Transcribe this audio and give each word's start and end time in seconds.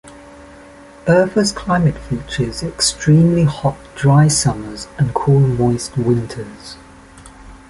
Urfa's 1.05 1.51
climate 1.51 1.95
features 1.95 2.63
extremely 2.63 3.43
hot, 3.43 3.77
dry 3.95 4.27
summers 4.27 4.87
and 4.97 5.13
cool, 5.13 5.39
moist 5.39 5.95
winters. 5.95 6.75